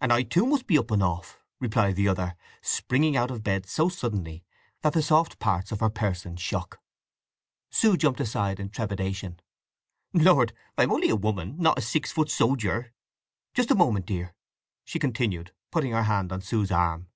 "And 0.00 0.12
I, 0.12 0.24
too, 0.24 0.46
must 0.46 0.64
up 0.72 0.90
and 0.90 1.00
off!" 1.00 1.38
replied 1.60 1.94
the 1.94 2.08
other, 2.08 2.34
springing 2.60 3.16
out 3.16 3.30
of 3.30 3.44
bed 3.44 3.66
so 3.68 3.88
suddenly 3.88 4.42
that 4.82 4.94
the 4.94 5.00
soft 5.00 5.38
parts 5.38 5.70
of 5.70 5.78
her 5.78 5.90
person 5.90 6.34
shook. 6.34 6.80
Sue 7.70 7.96
jumped 7.96 8.18
aside 8.18 8.58
in 8.58 8.70
trepidation. 8.70 9.38
"Lord, 10.12 10.54
I 10.76 10.82
am 10.82 10.90
only 10.90 11.08
a 11.08 11.14
woman—not 11.14 11.78
a 11.78 11.82
six 11.82 12.10
foot 12.10 12.30
sojer!… 12.32 12.92
Just 13.54 13.70
a 13.70 13.76
moment, 13.76 14.06
dear," 14.06 14.34
she 14.84 14.98
continued, 14.98 15.52
putting 15.70 15.92
her 15.92 16.02
hand 16.02 16.32
on 16.32 16.40
Sue's 16.40 16.72
arm. 16.72 17.06